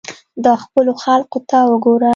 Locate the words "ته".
1.49-1.57